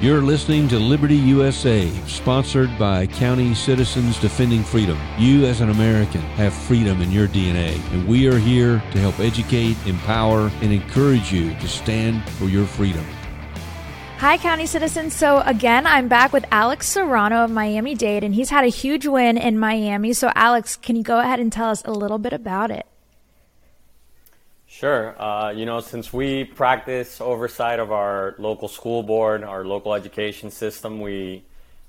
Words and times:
You're 0.00 0.22
listening 0.22 0.68
to 0.68 0.78
Liberty 0.78 1.16
USA, 1.16 1.90
sponsored 2.06 2.78
by 2.78 3.08
County 3.08 3.52
Citizens 3.52 4.16
Defending 4.20 4.62
Freedom. 4.62 4.96
You, 5.18 5.44
as 5.44 5.60
an 5.60 5.70
American, 5.70 6.20
have 6.20 6.54
freedom 6.54 7.02
in 7.02 7.10
your 7.10 7.26
DNA, 7.26 7.74
and 7.92 8.06
we 8.06 8.28
are 8.28 8.38
here 8.38 8.80
to 8.92 8.98
help 9.00 9.18
educate, 9.18 9.76
empower, 9.86 10.52
and 10.62 10.72
encourage 10.72 11.32
you 11.32 11.52
to 11.54 11.66
stand 11.66 12.22
for 12.30 12.44
your 12.44 12.64
freedom. 12.64 13.04
Hi, 14.18 14.38
County 14.38 14.66
Citizens. 14.66 15.16
So, 15.16 15.40
again, 15.40 15.84
I'm 15.84 16.06
back 16.06 16.32
with 16.32 16.44
Alex 16.52 16.86
Serrano 16.86 17.42
of 17.42 17.50
Miami 17.50 17.96
Dade, 17.96 18.22
and 18.22 18.36
he's 18.36 18.50
had 18.50 18.62
a 18.62 18.68
huge 18.68 19.04
win 19.04 19.36
in 19.36 19.58
Miami. 19.58 20.12
So, 20.12 20.30
Alex, 20.36 20.76
can 20.76 20.94
you 20.94 21.02
go 21.02 21.18
ahead 21.18 21.40
and 21.40 21.52
tell 21.52 21.70
us 21.70 21.82
a 21.84 21.92
little 21.92 22.18
bit 22.18 22.32
about 22.32 22.70
it? 22.70 22.86
Sure. 24.78 25.20
Uh, 25.20 25.50
you 25.50 25.66
know, 25.66 25.80
since 25.80 26.12
we 26.12 26.44
practice 26.44 27.20
oversight 27.20 27.80
of 27.80 27.90
our 27.90 28.36
local 28.38 28.68
school 28.68 29.02
board, 29.02 29.42
our 29.42 29.64
local 29.64 29.92
education 29.92 30.52
system, 30.52 31.00
we 31.00 31.42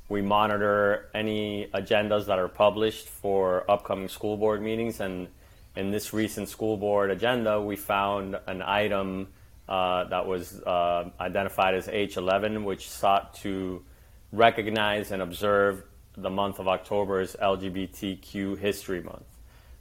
we 0.08 0.24
monitor 0.24 1.08
any 1.14 1.68
agendas 1.72 2.26
that 2.26 2.40
are 2.40 2.48
published 2.48 3.08
for 3.08 3.70
upcoming 3.70 4.08
school 4.08 4.38
board 4.38 4.64
meetings. 4.64 5.02
And 5.02 5.28
in 5.76 5.92
this 5.92 6.14
recent 6.14 6.50
school 6.50 6.78
board 6.78 7.12
agenda, 7.12 7.62
we 7.62 7.76
found 7.76 8.40
an 8.48 8.64
item 8.64 9.28
uh, 9.68 10.06
that 10.06 10.26
was 10.26 10.60
uh, 10.64 11.12
identified 11.20 11.76
as 11.76 11.86
H11, 11.86 12.64
which 12.64 12.90
sought 12.90 13.36
to 13.44 13.84
recognize 14.32 15.12
and 15.12 15.22
observe 15.22 15.84
the 16.18 16.32
month 16.32 16.58
of 16.58 16.68
October 16.68 17.20
as 17.20 17.36
LGBTQ 17.36 18.58
History 18.58 19.04
Month. 19.04 19.29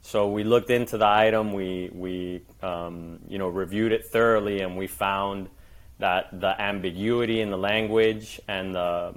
So 0.01 0.29
we 0.29 0.43
looked 0.43 0.69
into 0.69 0.97
the 0.97 1.07
item, 1.07 1.53
we, 1.53 1.89
we 1.93 2.41
um, 2.63 3.19
you 3.27 3.37
know, 3.37 3.47
reviewed 3.47 3.91
it 3.91 4.05
thoroughly, 4.05 4.61
and 4.61 4.77
we 4.77 4.87
found 4.87 5.49
that 5.99 6.39
the 6.39 6.59
ambiguity 6.59 7.41
in 7.41 7.49
the 7.49 7.57
language 7.57 8.39
and 8.47 8.73
the, 8.73 9.13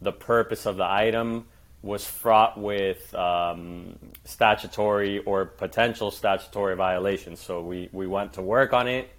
the 0.00 0.12
purpose 0.12 0.66
of 0.66 0.76
the 0.76 0.84
item 0.84 1.46
was 1.82 2.04
fraught 2.04 2.58
with 2.58 3.14
um, 3.14 3.98
statutory 4.24 5.20
or 5.20 5.46
potential 5.46 6.10
statutory 6.10 6.76
violations. 6.76 7.40
So 7.40 7.62
we, 7.62 7.88
we 7.92 8.06
went 8.06 8.34
to 8.34 8.42
work 8.42 8.72
on 8.72 8.88
it 8.88 9.10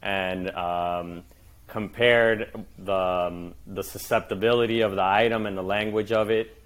and 0.00 0.50
um, 0.50 1.24
compared 1.66 2.64
the, 2.78 2.94
um, 2.94 3.54
the 3.66 3.82
susceptibility 3.82 4.80
of 4.80 4.92
the 4.92 5.02
item 5.02 5.46
and 5.46 5.56
the 5.56 5.62
language 5.62 6.12
of 6.12 6.30
it 6.30 6.56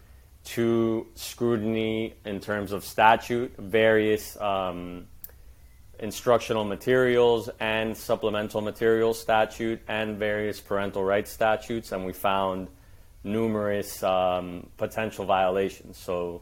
to 0.54 1.06
scrutiny 1.14 2.14
in 2.24 2.40
terms 2.40 2.72
of 2.72 2.84
statute, 2.84 3.54
various 3.58 4.40
um, 4.40 5.06
instructional 5.98 6.64
materials 6.64 7.50
and 7.60 7.96
supplemental 7.96 8.60
materials 8.60 9.20
statute, 9.20 9.80
and 9.88 10.16
various 10.16 10.60
parental 10.60 11.04
rights 11.04 11.30
statutes, 11.30 11.92
and 11.92 12.06
we 12.06 12.12
found 12.12 12.68
numerous 13.24 14.02
um, 14.02 14.66
potential 14.76 15.26
violations. 15.26 15.98
So 15.98 16.40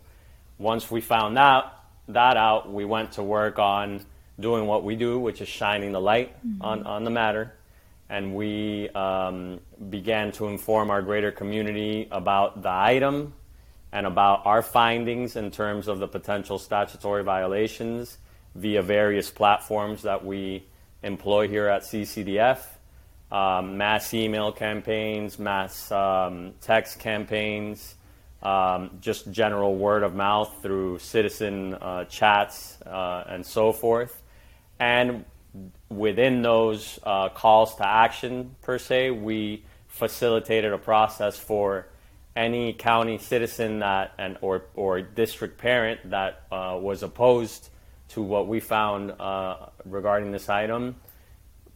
once 0.58 0.90
we 0.90 1.00
found 1.00 1.36
that, 1.36 1.72
that 2.08 2.36
out, 2.36 2.72
we 2.72 2.84
went 2.84 3.12
to 3.12 3.22
work 3.22 3.58
on 3.58 4.02
doing 4.38 4.66
what 4.66 4.84
we 4.84 4.94
do, 4.94 5.18
which 5.18 5.40
is 5.40 5.48
shining 5.48 5.92
the 5.92 6.00
light 6.00 6.36
mm-hmm. 6.46 6.62
on, 6.62 6.82
on 6.84 7.04
the 7.04 7.10
matter. 7.10 7.54
And 8.08 8.36
we 8.36 8.88
um, 8.90 9.58
began 9.90 10.30
to 10.32 10.46
inform 10.46 10.90
our 10.90 11.02
greater 11.02 11.32
community 11.32 12.06
about 12.12 12.62
the 12.62 12.70
item, 12.70 13.32
and 13.92 14.06
about 14.06 14.44
our 14.44 14.62
findings 14.62 15.36
in 15.36 15.50
terms 15.50 15.88
of 15.88 15.98
the 15.98 16.08
potential 16.08 16.58
statutory 16.58 17.22
violations 17.22 18.18
via 18.54 18.82
various 18.82 19.30
platforms 19.30 20.02
that 20.02 20.24
we 20.24 20.64
employ 21.02 21.48
here 21.48 21.68
at 21.68 21.82
CCDF. 21.82 22.58
Um, 23.30 23.76
mass 23.76 24.14
email 24.14 24.52
campaigns, 24.52 25.38
mass 25.38 25.90
um, 25.90 26.54
text 26.60 27.00
campaigns, 27.00 27.96
um, 28.42 28.98
just 29.00 29.30
general 29.30 29.76
word 29.76 30.02
of 30.02 30.14
mouth 30.14 30.52
through 30.62 30.98
citizen 31.00 31.74
uh, 31.74 32.04
chats 32.04 32.80
uh, 32.82 33.24
and 33.28 33.44
so 33.44 33.72
forth. 33.72 34.22
And 34.78 35.24
within 35.88 36.42
those 36.42 36.98
uh, 37.02 37.30
calls 37.30 37.74
to 37.76 37.86
action, 37.86 38.54
per 38.62 38.78
se, 38.78 39.10
we 39.10 39.64
facilitated 39.88 40.72
a 40.72 40.78
process 40.78 41.38
for 41.38 41.88
any 42.36 42.72
county 42.72 43.18
citizen 43.18 43.80
that 43.80 44.12
and 44.18 44.36
or 44.42 44.66
or 44.74 45.00
district 45.00 45.58
parent 45.58 46.10
that 46.10 46.42
uh, 46.52 46.78
was 46.80 47.02
opposed 47.02 47.70
to 48.08 48.22
what 48.22 48.46
we 48.46 48.60
found 48.60 49.10
uh, 49.10 49.66
regarding 49.84 50.30
this 50.30 50.48
item 50.48 50.94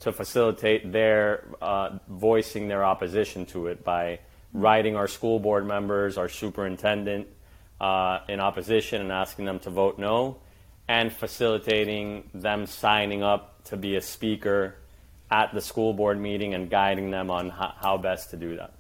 to 0.00 0.12
facilitate 0.12 0.93
their 0.93 1.44
uh, 1.60 1.98
voicing 2.09 2.69
their 2.69 2.84
opposition 2.84 3.47
to 3.47 3.66
it 3.66 3.82
by 3.84 4.19
writing 4.53 4.97
our 4.97 5.09
school 5.09 5.38
board 5.38 5.66
members, 5.66 6.19
our 6.19 6.28
superintendent 6.28 7.27
uh, 7.81 8.21
in 8.28 8.41
opposition 8.41 9.00
and 9.00 9.12
asking 9.12 9.44
them 9.44 9.59
to 9.59 9.71
vote 9.71 9.98
no, 9.98 10.37
and 10.88 11.12
facilitating 11.12 12.28
them 12.34 12.66
signing 12.66 13.22
up 13.22 13.62
to 13.65 13.77
be 13.77 13.97
a 13.97 14.00
speaker 14.00 14.75
at 15.31 15.54
the 15.54 15.60
school 15.60 15.92
board 15.92 16.19
meeting 16.19 16.54
and 16.54 16.69
guiding 16.69 17.10
them 17.10 17.31
on 17.31 17.48
how, 17.48 17.72
how 17.81 17.97
best 17.97 18.31
to 18.31 18.37
do 18.37 18.56
that. 18.56 18.72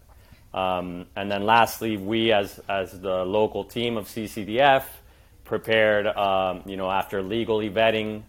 Um, 0.52 1.06
and 1.14 1.30
then 1.30 1.44
lastly, 1.44 1.96
we 1.96 2.32
as, 2.32 2.60
as 2.68 2.98
the 2.98 3.24
local 3.24 3.64
team 3.64 3.96
of 3.96 4.06
CCDF 4.06 4.84
prepared, 5.44 6.06
um, 6.06 6.62
you 6.66 6.76
know, 6.76 6.90
after 6.90 7.22
legally 7.22 7.70
vetting 7.70 8.22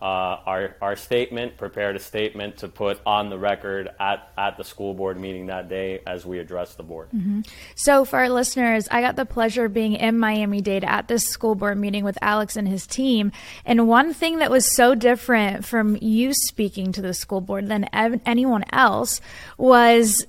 uh, 0.00 0.04
our, 0.04 0.76
our 0.82 0.94
statement, 0.94 1.56
prepared 1.56 1.96
a 1.96 1.98
statement 1.98 2.58
to 2.58 2.68
put 2.68 3.00
on 3.06 3.30
the 3.30 3.38
record 3.38 3.88
at, 3.98 4.30
at 4.36 4.58
the 4.58 4.64
school 4.64 4.92
board 4.92 5.18
meeting 5.18 5.46
that 5.46 5.70
day 5.70 6.00
as 6.06 6.26
we 6.26 6.38
addressed 6.38 6.76
the 6.76 6.82
board. 6.82 7.08
Mm-hmm. 7.16 7.40
So, 7.76 8.04
for 8.04 8.18
our 8.18 8.28
listeners, 8.28 8.88
I 8.90 9.00
got 9.00 9.16
the 9.16 9.24
pleasure 9.24 9.64
of 9.64 9.72
being 9.72 9.94
in 9.94 10.18
Miami 10.18 10.60
Dade 10.60 10.84
at 10.84 11.08
this 11.08 11.24
school 11.24 11.54
board 11.54 11.78
meeting 11.78 12.04
with 12.04 12.18
Alex 12.20 12.56
and 12.56 12.68
his 12.68 12.86
team. 12.86 13.32
And 13.64 13.88
one 13.88 14.12
thing 14.12 14.38
that 14.38 14.50
was 14.50 14.74
so 14.76 14.94
different 14.94 15.64
from 15.64 15.96
you 16.02 16.34
speaking 16.34 16.92
to 16.92 17.00
the 17.00 17.14
school 17.14 17.40
board 17.40 17.66
than 17.66 17.88
ev- 17.94 18.20
anyone 18.26 18.64
else 18.70 19.22
was 19.56 20.26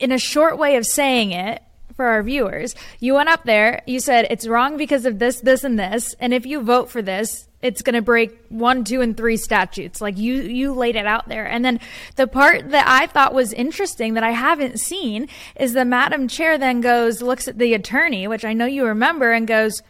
in 0.00 0.12
a 0.12 0.18
short 0.18 0.58
way 0.58 0.76
of 0.76 0.86
saying 0.86 1.32
it 1.32 1.62
for 1.94 2.06
our 2.06 2.22
viewers, 2.22 2.74
you 2.98 3.14
went 3.14 3.28
up 3.28 3.44
there, 3.44 3.82
you 3.86 4.00
said 4.00 4.26
it's 4.30 4.48
wrong 4.48 4.76
because 4.76 5.04
of 5.04 5.18
this, 5.18 5.40
this, 5.40 5.64
and 5.64 5.78
this, 5.78 6.14
and 6.18 6.32
if 6.32 6.46
you 6.46 6.62
vote 6.62 6.90
for 6.90 7.02
this, 7.02 7.46
it's 7.62 7.82
going 7.82 7.94
to 7.94 8.02
break 8.02 8.38
one, 8.48 8.84
two, 8.84 9.02
and 9.02 9.14
three 9.14 9.36
statutes. 9.36 10.00
Like 10.00 10.16
you, 10.16 10.36
you 10.36 10.72
laid 10.72 10.96
it 10.96 11.06
out 11.06 11.28
there. 11.28 11.46
And 11.46 11.62
then 11.62 11.78
the 12.16 12.26
part 12.26 12.70
that 12.70 12.88
I 12.88 13.06
thought 13.06 13.34
was 13.34 13.52
interesting 13.52 14.14
that 14.14 14.24
I 14.24 14.30
haven't 14.30 14.80
seen 14.80 15.28
is 15.56 15.74
the 15.74 15.84
Madam 15.84 16.26
Chair 16.26 16.56
then 16.56 16.80
goes, 16.80 17.20
looks 17.20 17.48
at 17.48 17.58
the 17.58 17.74
attorney, 17.74 18.26
which 18.26 18.46
I 18.46 18.54
know 18.54 18.64
you 18.64 18.86
remember, 18.86 19.32
and 19.32 19.46
goes, 19.46 19.82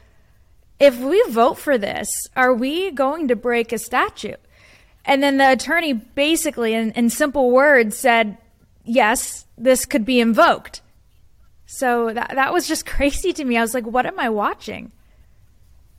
if 0.81 0.99
we 0.99 1.23
vote 1.29 1.59
for 1.59 1.79
this, 1.79 2.09
are 2.35 2.53
we 2.53 2.91
going 2.91 3.29
to 3.29 3.37
break 3.37 3.73
a 3.73 3.79
statute? 3.79 4.41
And 5.05 5.23
then 5.23 5.37
the 5.37 5.53
attorney 5.53 5.93
basically, 5.93 6.75
in, 6.75 6.91
in 6.93 7.09
simple 7.09 7.51
words, 7.51 7.97
said, 7.97 8.37
yes, 8.91 9.47
this 9.57 9.87
could 9.87 10.05
be 10.05 10.21
invoked. 10.21 10.83
So 11.67 12.13
that 12.13 12.33
that 12.35 12.53
was 12.53 12.67
just 12.67 12.85
crazy 12.97 13.33
to 13.33 13.45
me. 13.45 13.57
I 13.57 13.61
was 13.61 13.75
like, 13.75 13.87
what 13.87 14.07
am 14.07 14.19
I 14.19 14.29
watching? 14.29 14.93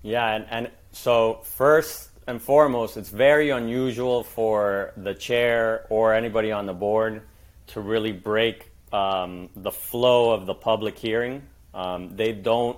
Yeah, 0.03 0.35
and, 0.35 0.45
and 0.49 0.71
so 0.91 1.41
first 1.43 2.09
and 2.27 2.41
foremost, 2.41 2.97
it's 2.97 3.09
very 3.09 3.49
unusual 3.49 4.23
for 4.23 4.93
the 4.97 5.13
chair 5.13 5.85
or 5.89 6.13
anybody 6.13 6.51
on 6.51 6.65
the 6.65 6.73
board 6.73 7.21
to 7.67 7.81
really 7.81 8.11
break 8.11 8.71
um, 8.91 9.49
the 9.55 9.71
flow 9.71 10.31
of 10.31 10.45
the 10.45 10.53
public 10.53 10.97
hearing. 10.97 11.43
Um, 11.73 12.15
they 12.15 12.33
don't 12.33 12.77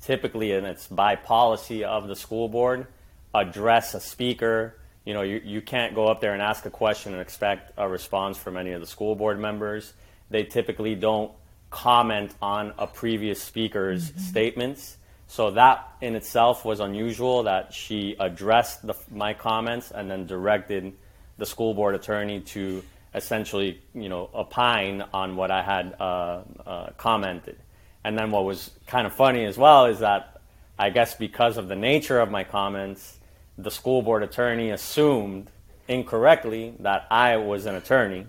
typically, 0.00 0.52
and 0.52 0.66
it's 0.66 0.86
by 0.86 1.16
policy 1.16 1.84
of 1.84 2.08
the 2.08 2.16
school 2.16 2.48
board, 2.48 2.86
address 3.34 3.94
a 3.94 4.00
speaker 4.00 4.79
you 5.04 5.14
know, 5.14 5.22
you, 5.22 5.40
you 5.44 5.60
can't 5.60 5.94
go 5.94 6.06
up 6.06 6.20
there 6.20 6.32
and 6.32 6.42
ask 6.42 6.66
a 6.66 6.70
question 6.70 7.12
and 7.12 7.22
expect 7.22 7.72
a 7.76 7.88
response 7.88 8.36
from 8.36 8.56
any 8.56 8.72
of 8.72 8.80
the 8.80 8.86
school 8.86 9.14
board 9.14 9.40
members. 9.40 9.92
They 10.30 10.44
typically 10.44 10.94
don't 10.94 11.32
comment 11.70 12.34
on 12.42 12.74
a 12.78 12.86
previous 12.86 13.42
speaker's 13.42 14.10
mm-hmm. 14.10 14.20
statements. 14.20 14.96
So 15.26 15.52
that 15.52 15.88
in 16.00 16.16
itself 16.16 16.64
was 16.64 16.80
unusual 16.80 17.44
that 17.44 17.72
she 17.72 18.16
addressed 18.18 18.86
the, 18.86 18.94
my 19.10 19.32
comments 19.32 19.92
and 19.92 20.10
then 20.10 20.26
directed 20.26 20.92
the 21.38 21.46
school 21.46 21.72
board 21.72 21.94
attorney 21.94 22.40
to 22.40 22.82
essentially, 23.14 23.80
you 23.94 24.08
know, 24.08 24.28
opine 24.34 25.04
on 25.14 25.36
what 25.36 25.50
I 25.50 25.62
had 25.62 25.94
uh, 26.00 26.42
uh, 26.66 26.90
commented. 26.96 27.56
And 28.02 28.18
then 28.18 28.30
what 28.30 28.44
was 28.44 28.70
kind 28.86 29.06
of 29.06 29.12
funny 29.12 29.44
as 29.44 29.56
well 29.56 29.86
is 29.86 30.00
that 30.00 30.40
I 30.78 30.90
guess 30.90 31.14
because 31.14 31.58
of 31.58 31.68
the 31.68 31.76
nature 31.76 32.18
of 32.18 32.30
my 32.30 32.42
comments, 32.42 33.18
the 33.62 33.70
school 33.70 34.02
board 34.02 34.22
attorney 34.22 34.70
assumed 34.70 35.50
incorrectly 35.88 36.74
that 36.80 37.06
I 37.10 37.36
was 37.36 37.66
an 37.66 37.74
attorney, 37.74 38.26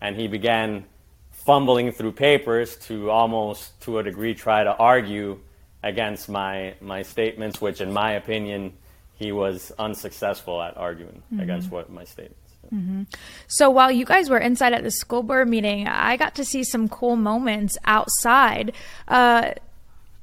and 0.00 0.16
he 0.16 0.28
began 0.28 0.84
fumbling 1.30 1.92
through 1.92 2.12
papers 2.12 2.76
to 2.76 3.10
almost 3.10 3.80
to 3.82 3.98
a 3.98 4.02
degree 4.02 4.34
try 4.34 4.62
to 4.62 4.74
argue 4.74 5.40
against 5.82 6.28
my 6.28 6.74
my 6.80 7.02
statements, 7.02 7.60
which 7.60 7.80
in 7.80 7.92
my 7.92 8.12
opinion 8.12 8.72
he 9.14 9.32
was 9.32 9.72
unsuccessful 9.78 10.62
at 10.62 10.76
arguing 10.76 11.22
mm-hmm. 11.26 11.40
against 11.40 11.70
what 11.70 11.90
my 11.90 12.04
statements. 12.04 12.38
Mm-hmm. 12.72 13.02
So 13.48 13.70
while 13.70 13.90
you 13.90 14.04
guys 14.04 14.30
were 14.30 14.38
inside 14.38 14.72
at 14.72 14.82
the 14.82 14.90
school 14.90 15.22
board 15.22 15.48
meeting, 15.48 15.86
I 15.88 16.16
got 16.16 16.34
to 16.36 16.44
see 16.44 16.64
some 16.64 16.88
cool 16.88 17.16
moments 17.16 17.76
outside. 17.84 18.72
Uh, 19.08 19.52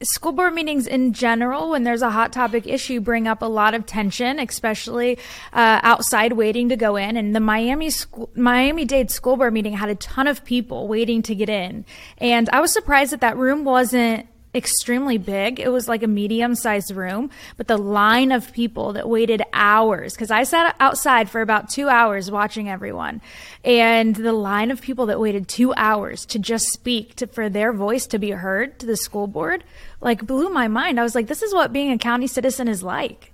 school 0.04 0.32
board 0.32 0.54
meetings 0.54 0.88
in 0.88 1.14
general, 1.14 1.70
when 1.70 1.84
there's 1.84 2.02
a 2.02 2.10
hot 2.10 2.32
topic 2.34 2.68
issue, 2.68 3.00
bring 3.00 3.28
up 3.28 3.42
a 3.42 3.46
lot 3.46 3.74
of 3.74 3.86
tension, 3.86 4.40
especially 4.40 5.18
uh, 5.54 5.80
outside 5.84 6.34
waiting 6.34 6.70
to 6.70 6.76
go 6.76 6.96
in. 6.96 7.18
And 7.18 7.36
the 7.36 7.40
Miami 7.40 7.90
school, 7.90 8.30
Miami 8.36 8.86
Dade 8.86 9.12
school 9.12 9.38
board 9.38 9.54
meeting 9.54 9.74
had 9.74 9.90
a 9.90 9.96
ton 9.96 10.28
of 10.28 10.44
people 10.46 10.88
waiting 10.88 11.22
to 11.24 11.36
get 11.36 11.50
in, 11.50 11.86
and 12.18 12.50
I 12.52 12.60
was 12.60 12.72
surprised 12.72 13.12
that 13.12 13.22
that 13.22 13.38
room 13.38 13.64
wasn't 13.64 14.28
extremely 14.54 15.18
big. 15.18 15.60
It 15.60 15.72
was 15.72 15.88
like 15.88 16.02
a 16.02 16.08
medium 16.08 16.56
sized 16.56 16.92
room, 16.92 17.30
but 17.58 17.68
the 17.68 17.78
line 17.78 18.32
of 18.32 18.52
people 18.52 18.94
that 18.94 19.08
waited 19.08 19.44
hours, 19.54 20.14
because 20.14 20.32
I 20.32 20.44
sat 20.44 20.76
outside 20.80 21.30
for 21.30 21.42
about 21.42 21.70
two 21.70 21.88
hours 21.88 22.32
watching 22.32 22.70
everyone, 22.70 23.22
and 23.64 24.16
the 24.16 24.34
line 24.34 24.72
of 24.72 24.82
people 24.82 25.06
that 25.08 25.20
waited 25.20 25.48
two 25.48 25.74
hours 25.76 26.26
to 26.28 26.40
just 26.40 26.68
speak 26.70 27.16
to, 27.16 27.28
for 27.28 27.50
their 27.50 27.72
voice 27.74 28.08
to 28.08 28.20
be 28.20 28.32
heard 28.32 28.80
to 28.80 28.86
the 28.86 28.98
school 28.98 29.28
board, 29.28 29.64
like 30.02 30.26
blew 30.26 30.50
my 30.50 30.68
mind. 30.68 31.00
I 31.00 31.04
was 31.04 31.16
like, 31.16 31.28
this 31.28 31.44
is 31.44 31.54
what 31.54 31.72
being 31.72 31.92
a 31.92 31.98
county 31.98 32.28
citizen 32.28 32.68
is 32.68 32.82
like. 32.82 33.34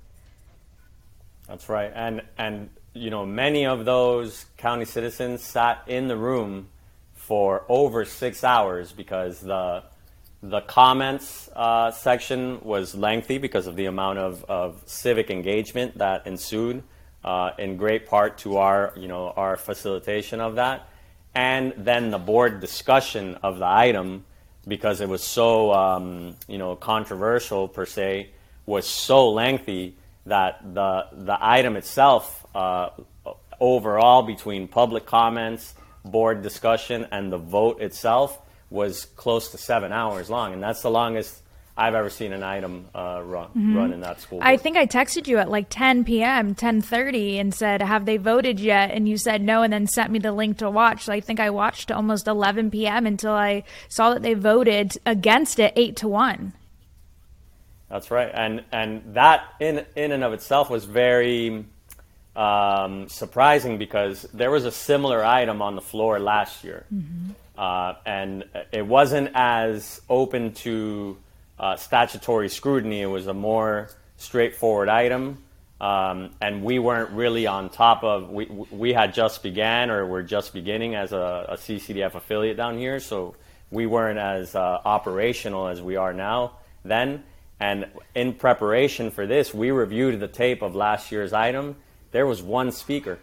That's 1.48 1.70
right. 1.70 1.92
And, 1.96 2.24
and, 2.38 2.70
you 2.94 3.10
know, 3.10 3.26
many 3.26 3.66
of 3.66 3.86
those 3.86 4.46
county 4.58 4.86
citizens 4.86 5.44
sat 5.44 5.84
in 5.88 6.08
the 6.08 6.18
room 6.18 6.68
for 7.14 7.64
over 7.70 8.04
six 8.04 8.44
hours 8.44 8.92
because 8.92 9.40
the 9.40 9.84
the 10.50 10.62
comments 10.62 11.50
uh, 11.56 11.90
section 11.90 12.60
was 12.62 12.94
lengthy 12.94 13.40
because 13.40 13.66
of 13.66 13.76
the 13.76 13.86
amount 13.86 14.20
of, 14.20 14.44
of 14.46 14.82
civic 14.86 15.32
engagement 15.32 15.98
that 15.98 16.28
ensued, 16.28 16.84
uh, 17.24 17.50
in 17.58 17.78
great 17.78 18.08
part 18.08 18.38
to 18.38 18.58
our, 18.58 18.94
you 18.96 19.08
know, 19.08 19.34
our 19.36 19.58
facilitation 19.58 20.40
of 20.40 20.56
that. 20.56 20.88
And 21.34 21.74
then 21.78 22.12
the 22.12 22.20
board 22.20 22.60
discussion 22.60 23.36
of 23.42 23.58
the 23.58 23.66
item, 23.66 24.26
because 24.68 25.02
it 25.02 25.10
was 25.10 25.24
so, 25.24 25.74
um, 25.74 26.36
you 26.48 26.60
know, 26.60 26.76
controversial 26.76 27.68
per 27.68 27.88
se, 27.88 28.30
was 28.68 28.86
so 28.88 29.32
lengthy 29.32 29.96
that 30.28 30.62
the, 30.76 31.08
the 31.12 31.38
item 31.42 31.76
itself, 31.76 32.46
uh, 32.54 32.90
overall, 33.60 34.22
between 34.22 34.68
public 34.68 35.08
comments, 35.08 35.74
board 36.04 36.44
discussion, 36.44 37.08
and 37.12 37.32
the 37.32 37.38
vote 37.38 37.82
itself, 37.82 38.40
was 38.70 39.06
close 39.16 39.52
to 39.52 39.58
seven 39.58 39.92
hours 39.92 40.30
long, 40.30 40.54
and 40.54 40.62
that's 40.62 40.82
the 40.82 40.90
longest 40.90 41.42
I've 41.78 41.94
ever 41.94 42.10
seen 42.10 42.32
an 42.32 42.42
item 42.42 42.86
uh, 42.96 43.22
run, 43.24 43.48
mm-hmm. 43.50 43.76
run 43.76 43.92
in 43.92 44.00
that 44.00 44.22
school. 44.22 44.40
I 44.42 44.56
think 44.56 44.78
I 44.78 44.88
texted 44.88 45.28
you 45.28 45.40
at 45.40 45.50
like 45.50 45.68
10 45.70 46.06
p.m., 46.06 46.56
10:30, 46.56 47.40
and 47.40 47.54
said, 47.54 47.82
"Have 47.82 48.06
they 48.06 48.16
voted 48.16 48.62
yet?" 48.62 48.92
And 48.92 49.10
you 49.10 49.18
said 49.18 49.42
no, 49.42 49.62
and 49.62 49.74
then 49.74 49.86
sent 49.86 50.10
me 50.10 50.20
the 50.20 50.32
link 50.32 50.60
to 50.60 50.70
watch. 50.70 51.04
So 51.04 51.14
I 51.14 51.20
think 51.20 51.40
I 51.40 51.50
watched 51.50 51.92
almost 51.92 52.28
11 52.28 52.72
p.m. 52.72 53.06
until 53.06 53.34
I 53.34 53.64
saw 53.90 54.14
that 54.14 54.22
they 54.22 54.36
voted 54.36 54.98
against 55.06 55.60
it 55.60 55.74
eight 55.76 55.98
to 55.98 56.08
one. 56.08 56.54
That's 57.90 58.10
right, 58.10 58.32
and 58.34 58.64
and 58.72 59.14
that 59.16 59.44
in 59.60 59.86
in 59.96 60.14
and 60.14 60.24
of 60.24 60.32
itself 60.32 60.70
was 60.70 60.86
very 60.86 61.66
um, 62.38 63.10
surprising 63.10 63.78
because 63.78 64.24
there 64.34 64.50
was 64.52 64.64
a 64.64 64.72
similar 64.72 65.24
item 65.24 65.62
on 65.62 65.76
the 65.76 65.82
floor 65.82 66.20
last 66.20 66.64
year. 66.64 66.86
Mm-hmm. 66.94 67.32
Uh, 67.58 67.96
and 68.06 68.44
it 68.72 68.86
wasn't 68.86 69.32
as 69.34 70.02
open 70.10 70.54
to 70.54 71.18
uh, 71.60 71.76
statutory 71.76 72.50
scrutiny. 72.50 73.02
It 73.02 73.08
was 73.08 73.28
a 73.28 73.34
more 73.34 73.90
straightforward 74.18 74.90
item. 74.90 75.44
Um, 75.80 76.32
and 76.42 76.64
we 76.64 76.80
weren't 76.80 77.12
really 77.12 77.48
on 77.48 77.70
top 77.70 78.04
of, 78.04 78.30
we, 78.30 78.46
we 78.46 78.94
had 78.94 79.14
just 79.14 79.44
began 79.44 79.90
or 79.90 80.06
we're 80.08 80.24
just 80.24 80.54
beginning 80.54 80.96
as 80.96 81.12
a, 81.12 81.46
a 81.50 81.58
CCDF 81.58 82.16
affiliate 82.16 82.58
down 82.58 82.78
here. 82.78 83.00
So 83.00 83.36
we 83.72 83.86
weren't 83.86 84.20
as 84.20 84.56
uh, 84.56 84.82
operational 84.86 85.68
as 85.68 85.82
we 85.82 85.98
are 85.98 86.14
now 86.14 86.54
then. 86.84 87.24
And 87.60 87.88
in 88.14 88.34
preparation 88.34 89.12
for 89.12 89.28
this, 89.28 89.54
we 89.54 89.72
reviewed 89.72 90.20
the 90.20 90.28
tape 90.28 90.62
of 90.62 90.76
last 90.76 91.12
year's 91.12 91.34
item. 91.34 91.76
There 92.12 92.26
was 92.26 92.42
one 92.42 92.72
speaker. 92.72 93.20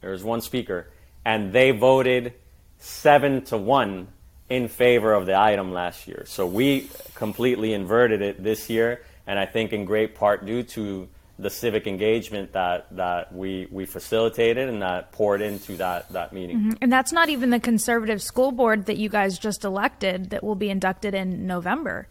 There 0.00 0.10
was 0.10 0.24
one 0.24 0.40
speaker. 0.40 0.88
And 1.24 1.52
they 1.52 1.70
voted 1.72 2.34
seven 2.78 3.42
to 3.46 3.56
one 3.56 4.08
in 4.48 4.68
favor 4.68 5.12
of 5.12 5.26
the 5.26 5.38
item 5.38 5.72
last 5.72 6.06
year. 6.06 6.24
So 6.26 6.46
we 6.46 6.88
completely 7.14 7.74
inverted 7.74 8.22
it 8.22 8.42
this 8.42 8.70
year, 8.70 9.02
and 9.26 9.38
I 9.38 9.46
think 9.46 9.72
in 9.72 9.84
great 9.84 10.14
part 10.14 10.46
due 10.46 10.62
to 10.62 11.08
the 11.38 11.50
civic 11.50 11.86
engagement 11.86 12.52
that, 12.52 12.86
that 12.96 13.34
we, 13.34 13.68
we 13.70 13.84
facilitated 13.84 14.68
and 14.70 14.80
that 14.80 15.12
poured 15.12 15.42
into 15.42 15.76
that, 15.76 16.08
that 16.10 16.32
meeting. 16.32 16.58
Mm-hmm. 16.58 16.70
And 16.80 16.90
that's 16.90 17.12
not 17.12 17.28
even 17.28 17.50
the 17.50 17.60
conservative 17.60 18.22
school 18.22 18.52
board 18.52 18.86
that 18.86 18.96
you 18.96 19.10
guys 19.10 19.38
just 19.38 19.64
elected 19.64 20.30
that 20.30 20.42
will 20.42 20.54
be 20.54 20.70
inducted 20.70 21.14
in 21.14 21.46
November. 21.46 22.08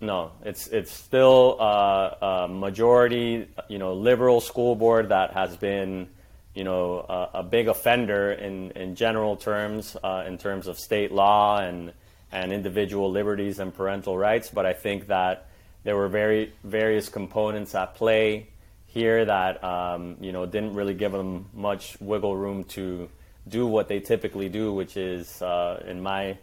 No, 0.00 0.32
it's 0.44 0.66
it's 0.68 0.90
still 0.90 1.60
a 1.60 2.48
majority, 2.48 3.46
you 3.68 3.78
know, 3.78 3.92
liberal 3.92 4.40
school 4.40 4.74
board 4.74 5.10
that 5.10 5.34
has 5.34 5.56
been 5.58 6.08
you 6.54 6.64
know, 6.64 7.06
a, 7.08 7.38
a 7.38 7.42
big 7.42 7.68
offender 7.68 8.32
in, 8.32 8.72
in 8.72 8.94
general 8.94 9.36
terms, 9.36 9.96
uh, 10.02 10.24
in 10.26 10.38
terms 10.38 10.66
of 10.66 10.78
state 10.78 11.12
law 11.12 11.60
and, 11.60 11.92
and 12.32 12.52
individual 12.52 13.10
liberties 13.10 13.58
and 13.58 13.74
parental 13.74 14.16
rights. 14.16 14.50
But 14.50 14.66
I 14.66 14.72
think 14.72 15.06
that 15.08 15.48
there 15.84 15.96
were 15.96 16.08
very 16.08 16.52
various 16.64 17.08
components 17.08 17.74
at 17.74 17.94
play 17.94 18.48
here 18.86 19.24
that 19.24 19.62
um, 19.62 20.16
you 20.20 20.32
know 20.32 20.46
didn't 20.46 20.74
really 20.74 20.94
give 20.94 21.12
them 21.12 21.46
much 21.54 21.96
wiggle 22.00 22.36
room 22.36 22.64
to 22.64 23.08
do 23.48 23.66
what 23.66 23.88
they 23.88 24.00
typically 24.00 24.48
do, 24.48 24.72
which 24.72 24.96
is, 24.96 25.40
uh, 25.42 25.82
in 25.86 26.00
my 26.00 26.36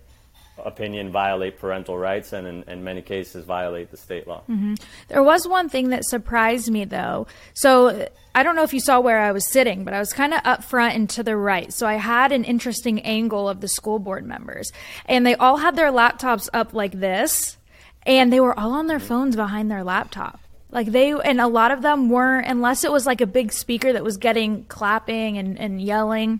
opinion, 0.64 1.12
violate 1.12 1.60
parental 1.60 1.98
rights 1.98 2.34
and 2.34 2.48
in, 2.48 2.64
in 2.64 2.84
many 2.84 3.02
cases 3.02 3.46
violate 3.46 3.92
the 3.92 3.98
state 3.98 4.28
law. 4.28 4.42
Mm-hmm. 4.50 4.76
There 5.08 5.24
was 5.24 5.48
one 5.48 5.70
thing 5.70 5.90
that 5.90 6.06
surprised 6.06 6.70
me 6.72 6.86
though. 6.86 7.28
So 7.54 8.08
I 8.36 8.44
don't 8.44 8.56
know 8.56 8.64
if 8.64 8.74
you 8.74 8.80
saw 8.80 9.00
where 9.00 9.20
I 9.20 9.32
was 9.32 9.50
sitting, 9.52 9.84
but 9.84 9.96
I 9.96 10.00
was 10.00 10.14
kind 10.14 10.34
of 10.34 10.42
up 10.44 10.64
front 10.64 10.96
and 10.96 11.10
to 11.12 11.24
the 11.24 11.36
right. 11.36 11.74
So 11.74 11.88
I 11.88 11.96
had 11.96 12.32
an 12.32 12.44
interesting 12.44 13.02
angle 13.02 13.50
of 13.50 13.62
the 13.62 13.68
school 13.68 13.98
board 13.98 14.26
members. 14.26 14.72
And 15.08 15.26
they 15.26 15.34
all 15.36 15.58
had 15.58 15.76
their 15.76 15.92
laptops 15.92 16.48
up 16.54 16.74
like 16.74 17.00
this, 17.00 17.58
and 18.06 18.32
they 18.32 18.40
were 18.40 18.58
all 18.58 18.74
on 18.74 18.86
their 18.86 19.00
phones 19.00 19.36
behind 19.36 19.72
their 19.72 19.84
laptop. 19.84 20.40
Like 20.70 20.88
they, 20.88 21.14
and 21.14 21.42
a 21.42 21.48
lot 21.48 21.72
of 21.72 21.82
them 21.82 22.10
weren't, 22.10 22.46
unless 22.46 22.84
it 22.84 22.92
was 22.92 23.06
like 23.08 23.22
a 23.22 23.26
big 23.26 23.52
speaker 23.52 23.92
that 23.94 24.04
was 24.04 24.18
getting 24.18 24.66
clapping 24.66 25.38
and, 25.38 25.58
and 25.58 25.82
yelling, 25.82 26.40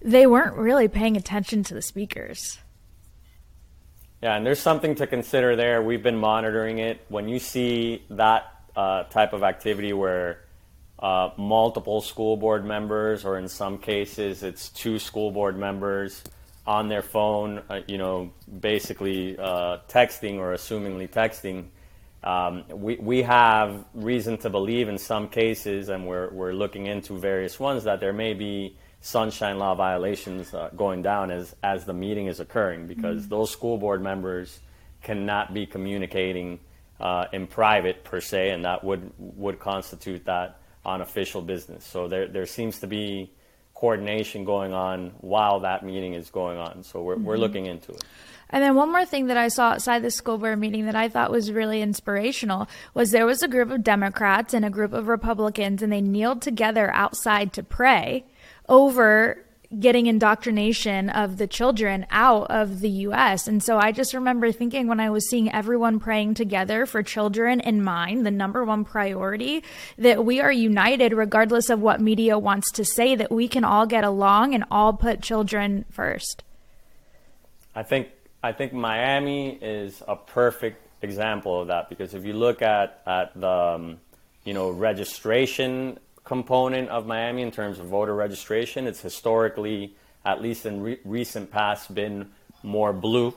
they 0.00 0.26
weren't 0.26 0.54
really 0.54 0.86
paying 0.86 1.16
attention 1.16 1.64
to 1.64 1.74
the 1.74 1.82
speakers. 1.82 2.58
Yeah, 4.26 4.34
and 4.34 4.44
there's 4.44 4.58
something 4.58 4.96
to 4.96 5.06
consider 5.06 5.54
there. 5.54 5.80
We've 5.80 6.02
been 6.02 6.16
monitoring 6.16 6.78
it. 6.78 7.00
When 7.08 7.28
you 7.28 7.38
see 7.38 8.02
that 8.10 8.52
uh, 8.74 9.04
type 9.04 9.32
of 9.32 9.44
activity 9.44 9.92
where 9.92 10.40
uh, 10.98 11.30
multiple 11.36 12.00
school 12.00 12.36
board 12.36 12.64
members, 12.64 13.24
or 13.24 13.38
in 13.38 13.48
some 13.48 13.78
cases, 13.78 14.42
it's 14.42 14.68
two 14.70 14.98
school 14.98 15.30
board 15.30 15.56
members 15.56 16.24
on 16.66 16.88
their 16.88 17.02
phone, 17.02 17.62
uh, 17.70 17.82
you 17.86 17.98
know, 17.98 18.32
basically 18.58 19.38
uh, 19.38 19.78
texting 19.88 20.38
or 20.38 20.54
assumingly 20.54 21.08
texting. 21.08 21.66
Um, 22.24 22.64
we, 22.68 22.96
we 22.96 23.22
have 23.22 23.84
reason 23.94 24.38
to 24.38 24.50
believe 24.50 24.88
in 24.88 24.98
some 24.98 25.28
cases, 25.28 25.88
and 25.88 26.04
we're, 26.04 26.30
we're 26.30 26.52
looking 26.52 26.86
into 26.86 27.16
various 27.16 27.60
ones, 27.60 27.84
that 27.84 28.00
there 28.00 28.12
may 28.12 28.34
be 28.34 28.76
sunshine 29.06 29.56
law 29.56 29.72
violations 29.72 30.52
uh, 30.52 30.68
going 30.74 31.00
down 31.00 31.30
as, 31.30 31.54
as 31.62 31.84
the 31.84 31.92
meeting 31.92 32.26
is 32.26 32.40
occurring 32.40 32.88
because 32.88 33.20
mm-hmm. 33.20 33.30
those 33.30 33.50
school 33.52 33.78
board 33.78 34.02
members 34.02 34.58
cannot 35.00 35.54
be 35.54 35.64
communicating 35.64 36.58
uh, 36.98 37.26
in 37.32 37.46
private 37.46 38.02
per 38.02 38.20
se, 38.20 38.50
and 38.50 38.64
that 38.64 38.82
would, 38.82 39.12
would 39.18 39.60
constitute 39.60 40.24
that 40.24 40.58
on 40.84 41.02
official 41.02 41.40
business. 41.40 41.84
So 41.84 42.08
there, 42.08 42.26
there 42.26 42.46
seems 42.46 42.80
to 42.80 42.88
be 42.88 43.30
coordination 43.74 44.44
going 44.44 44.72
on 44.72 45.12
while 45.20 45.60
that 45.60 45.84
meeting 45.84 46.14
is 46.14 46.30
going 46.30 46.58
on. 46.58 46.82
So 46.82 47.02
we're, 47.02 47.14
mm-hmm. 47.14 47.24
we're 47.26 47.36
looking 47.36 47.66
into 47.66 47.92
it. 47.92 48.02
And 48.50 48.62
then 48.62 48.74
one 48.74 48.90
more 48.90 49.04
thing 49.04 49.26
that 49.26 49.36
I 49.36 49.48
saw 49.48 49.72
outside 49.72 50.02
the 50.02 50.10
school 50.10 50.38
board 50.38 50.58
meeting 50.58 50.86
that 50.86 50.96
I 50.96 51.08
thought 51.08 51.30
was 51.30 51.52
really 51.52 51.80
inspirational 51.80 52.68
was 52.94 53.10
there 53.10 53.26
was 53.26 53.42
a 53.42 53.48
group 53.48 53.70
of 53.70 53.84
Democrats 53.84 54.54
and 54.54 54.64
a 54.64 54.70
group 54.70 54.92
of 54.92 55.06
Republicans, 55.06 55.82
and 55.82 55.92
they 55.92 56.00
kneeled 56.00 56.42
together 56.42 56.92
outside 56.92 57.52
to 57.52 57.62
pray 57.62 58.24
over 58.68 59.42
getting 59.80 60.06
indoctrination 60.06 61.10
of 61.10 61.38
the 61.38 61.46
children 61.46 62.06
out 62.10 62.50
of 62.50 62.80
the 62.80 62.88
US. 62.88 63.48
And 63.48 63.62
so 63.62 63.78
I 63.78 63.90
just 63.92 64.14
remember 64.14 64.52
thinking 64.52 64.86
when 64.86 65.00
I 65.00 65.10
was 65.10 65.28
seeing 65.28 65.52
everyone 65.52 65.98
praying 65.98 66.34
together 66.34 66.86
for 66.86 67.02
children 67.02 67.60
in 67.60 67.82
mind, 67.82 68.24
the 68.24 68.30
number 68.30 68.64
one 68.64 68.84
priority, 68.84 69.64
that 69.98 70.24
we 70.24 70.40
are 70.40 70.52
united 70.52 71.12
regardless 71.12 71.68
of 71.68 71.80
what 71.80 72.00
media 72.00 72.38
wants 72.38 72.70
to 72.72 72.84
say, 72.84 73.16
that 73.16 73.32
we 73.32 73.48
can 73.48 73.64
all 73.64 73.86
get 73.86 74.04
along 74.04 74.54
and 74.54 74.64
all 74.70 74.92
put 74.92 75.20
children 75.20 75.84
first. 75.90 76.44
I 77.74 77.82
think 77.82 78.08
I 78.42 78.52
think 78.52 78.72
Miami 78.72 79.58
is 79.60 80.02
a 80.06 80.14
perfect 80.14 80.80
example 81.02 81.60
of 81.60 81.68
that 81.68 81.88
because 81.88 82.14
if 82.14 82.24
you 82.24 82.32
look 82.32 82.62
at 82.62 83.02
at 83.06 83.38
the 83.38 83.48
um, 83.48 83.98
you 84.46 84.54
know, 84.54 84.70
registration 84.70 85.98
component 86.26 86.88
of 86.90 87.06
Miami 87.06 87.40
in 87.40 87.50
terms 87.50 87.78
of 87.78 87.86
voter 87.86 88.14
registration. 88.14 88.86
It's 88.86 89.00
historically, 89.00 89.94
at 90.24 90.42
least 90.42 90.66
in 90.66 90.82
re- 90.82 90.98
recent 91.04 91.50
past, 91.50 91.94
been 91.94 92.30
more 92.62 92.92
blue 92.92 93.34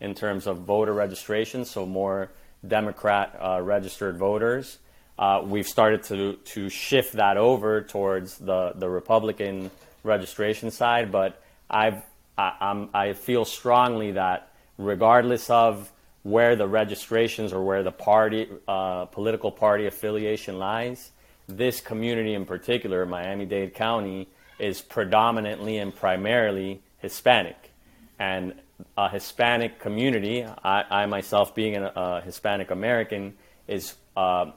in 0.00 0.14
terms 0.14 0.46
of 0.46 0.60
voter 0.60 0.94
registration, 0.94 1.64
so 1.64 1.86
more 1.86 2.30
Democrat 2.66 3.38
uh, 3.38 3.60
registered 3.62 4.16
voters. 4.16 4.78
Uh, 5.18 5.42
we've 5.44 5.68
started 5.68 6.02
to, 6.02 6.36
to 6.44 6.70
shift 6.70 7.12
that 7.12 7.36
over 7.36 7.82
towards 7.82 8.38
the, 8.38 8.72
the 8.76 8.88
Republican 8.88 9.70
registration 10.02 10.70
side, 10.70 11.12
but 11.12 11.42
I've, 11.68 12.02
I, 12.38 12.56
I'm, 12.58 12.88
I 12.94 13.12
feel 13.12 13.44
strongly 13.44 14.12
that 14.12 14.50
regardless 14.78 15.50
of 15.50 15.92
where 16.22 16.56
the 16.56 16.66
registrations 16.66 17.52
or 17.52 17.62
where 17.62 17.82
the 17.82 17.92
party, 17.92 18.48
uh, 18.66 19.04
political 19.06 19.52
party 19.52 19.84
affiliation 19.84 20.58
lies, 20.58 21.10
this 21.56 21.80
community 21.80 22.34
in 22.34 22.44
particular, 22.44 23.06
Miami 23.06 23.46
Dade 23.46 23.74
County, 23.74 24.28
is 24.58 24.80
predominantly 24.80 25.78
and 25.78 25.94
primarily 25.94 26.82
Hispanic. 26.98 27.72
And 28.18 28.54
a 28.96 29.08
Hispanic 29.08 29.78
community, 29.78 30.44
I, 30.44 30.84
I 30.90 31.06
myself 31.06 31.54
being 31.54 31.76
a, 31.76 31.92
a, 31.94 32.20
Hispanic 32.20 32.70
American, 32.70 33.34
is 33.66 33.94
uh, 34.16 34.50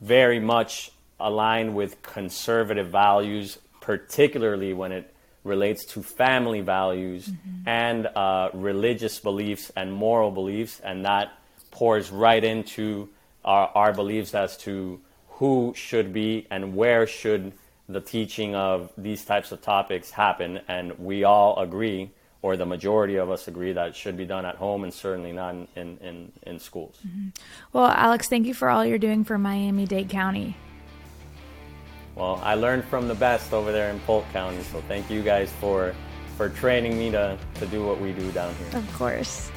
very 0.00 0.40
much 0.40 0.92
aligned 1.18 1.74
with 1.74 2.02
conservative 2.02 2.88
values, 2.88 3.58
particularly 3.80 4.72
when 4.72 4.92
it 4.92 5.14
relates 5.44 5.84
to 5.86 6.02
family 6.02 6.60
values 6.60 7.26
mm-hmm. 7.26 7.68
and 7.68 8.06
uh, 8.06 8.50
religious 8.52 9.18
beliefs 9.20 9.72
and 9.76 9.92
moral 9.92 10.30
beliefs, 10.30 10.80
and 10.80 11.04
that 11.04 11.32
pours 11.70 12.10
right 12.10 12.44
into 12.44 13.08
our, 13.44 13.68
our 13.74 13.92
beliefs 13.92 14.34
as 14.34 14.56
to 14.58 15.00
who 15.40 15.72
should 15.74 16.12
be 16.12 16.46
and 16.50 16.76
where 16.76 17.06
should 17.06 17.50
the 17.88 18.00
teaching 18.00 18.54
of 18.54 18.92
these 18.98 19.24
types 19.24 19.52
of 19.52 19.62
topics 19.62 20.10
happen. 20.10 20.60
And 20.68 20.98
we 20.98 21.24
all 21.24 21.58
agree, 21.58 22.10
or 22.42 22.58
the 22.58 22.66
majority 22.66 23.16
of 23.16 23.30
us 23.30 23.48
agree, 23.48 23.72
that 23.72 23.88
it 23.88 23.96
should 23.96 24.18
be 24.18 24.26
done 24.26 24.44
at 24.44 24.56
home 24.56 24.84
and 24.84 24.92
certainly 24.92 25.32
not 25.32 25.54
in, 25.54 25.96
in, 26.02 26.30
in 26.42 26.58
schools. 26.58 26.98
Mm-hmm. 27.06 27.28
Well, 27.72 27.86
Alex, 27.86 28.28
thank 28.28 28.46
you 28.46 28.52
for 28.52 28.68
all 28.68 28.84
you're 28.84 28.98
doing 28.98 29.24
for 29.24 29.38
Miami 29.38 29.86
Dade 29.86 30.10
County. 30.10 30.58
Well, 32.16 32.38
I 32.44 32.54
learned 32.54 32.84
from 32.84 33.08
the 33.08 33.14
best 33.14 33.54
over 33.54 33.72
there 33.72 33.90
in 33.90 33.98
Polk 34.00 34.30
County, 34.34 34.62
so 34.64 34.82
thank 34.88 35.08
you 35.08 35.22
guys 35.22 35.50
for 35.58 35.94
for 36.36 36.50
training 36.50 36.98
me 36.98 37.10
to, 37.10 37.38
to 37.54 37.66
do 37.66 37.84
what 37.84 38.00
we 38.00 38.12
do 38.12 38.30
down 38.32 38.54
here. 38.54 38.78
Of 38.78 38.92
course. 38.94 39.50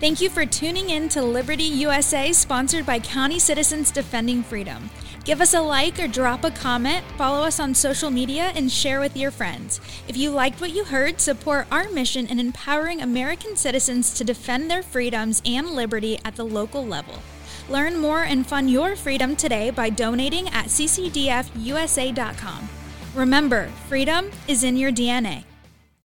Thank 0.00 0.22
you 0.22 0.30
for 0.30 0.46
tuning 0.46 0.88
in 0.88 1.10
to 1.10 1.20
Liberty 1.20 1.62
USA, 1.62 2.32
sponsored 2.32 2.86
by 2.86 3.00
County 3.00 3.38
Citizens 3.38 3.90
Defending 3.90 4.42
Freedom. 4.42 4.88
Give 5.26 5.42
us 5.42 5.52
a 5.52 5.60
like 5.60 6.00
or 6.00 6.08
drop 6.08 6.42
a 6.42 6.50
comment, 6.50 7.04
follow 7.18 7.44
us 7.44 7.60
on 7.60 7.74
social 7.74 8.10
media, 8.10 8.50
and 8.54 8.72
share 8.72 8.98
with 8.98 9.14
your 9.14 9.30
friends. 9.30 9.78
If 10.08 10.16
you 10.16 10.30
liked 10.30 10.62
what 10.62 10.74
you 10.74 10.84
heard, 10.84 11.20
support 11.20 11.66
our 11.70 11.90
mission 11.90 12.26
in 12.28 12.40
empowering 12.40 13.02
American 13.02 13.56
citizens 13.56 14.14
to 14.14 14.24
defend 14.24 14.70
their 14.70 14.82
freedoms 14.82 15.42
and 15.44 15.68
liberty 15.68 16.18
at 16.24 16.34
the 16.34 16.46
local 16.46 16.86
level. 16.86 17.16
Learn 17.68 17.98
more 17.98 18.22
and 18.22 18.46
fund 18.46 18.70
your 18.70 18.96
freedom 18.96 19.36
today 19.36 19.68
by 19.68 19.90
donating 19.90 20.48
at 20.48 20.68
ccdfusa.com. 20.68 22.68
Remember, 23.14 23.66
freedom 23.86 24.30
is 24.48 24.64
in 24.64 24.78
your 24.78 24.92
DNA. 24.92 25.44